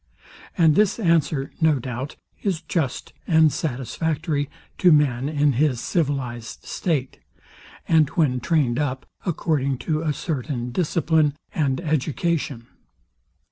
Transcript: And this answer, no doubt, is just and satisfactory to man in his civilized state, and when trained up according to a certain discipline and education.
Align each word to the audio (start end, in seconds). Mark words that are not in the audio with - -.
And 0.57 0.73
this 0.73 0.97
answer, 0.99 1.51
no 1.61 1.77
doubt, 1.77 2.15
is 2.41 2.63
just 2.63 3.13
and 3.27 3.53
satisfactory 3.53 4.49
to 4.79 4.91
man 4.91 5.29
in 5.29 5.53
his 5.53 5.79
civilized 5.79 6.63
state, 6.65 7.19
and 7.87 8.09
when 8.09 8.39
trained 8.39 8.79
up 8.79 9.05
according 9.27 9.77
to 9.85 10.01
a 10.01 10.11
certain 10.11 10.71
discipline 10.71 11.35
and 11.53 11.79
education. 11.81 12.65